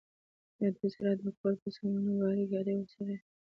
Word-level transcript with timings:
له 0.59 0.69
دوی 0.75 0.89
سره 0.95 1.11
د 1.21 1.23
کور 1.39 1.53
په 1.61 1.67
سامانونو 1.75 2.13
بار، 2.21 2.37
ګاډۍ 2.51 2.73
ورسره 2.77 3.03
وې. 3.15 3.17